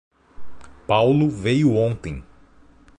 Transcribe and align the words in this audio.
Paulo 0.87 1.29
veio 1.29 1.75
ontem. 1.75 2.23